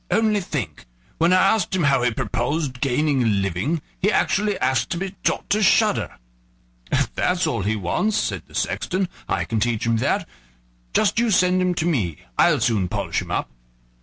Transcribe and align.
"Only 0.09 0.41
think! 0.41 0.85
when 1.19 1.31
I 1.31 1.35
asked 1.53 1.75
him 1.75 1.83
how 1.83 2.01
he 2.01 2.09
purposed 2.09 2.81
gaining 2.81 3.21
a 3.21 3.27
livelihood, 3.27 3.81
he 3.99 4.11
actually 4.11 4.57
asked 4.57 4.89
to 4.89 4.97
be 4.97 5.11
taught 5.23 5.47
to 5.51 5.61
shudder." 5.61 6.15
"If 6.91 7.13
that's 7.13 7.45
all 7.45 7.61
he 7.61 7.75
wants," 7.75 8.17
said 8.17 8.41
the 8.47 8.55
sexton, 8.55 9.09
"I 9.29 9.45
can 9.45 9.59
teach 9.59 9.85
him 9.85 9.97
that; 9.97 10.27
just 10.95 11.19
you 11.19 11.29
send 11.29 11.61
him 11.61 11.75
to 11.75 11.85
me, 11.85 12.17
I'll 12.35 12.59
soon 12.59 12.87
polish 12.87 13.21
him 13.21 13.29
up." 13.29 13.51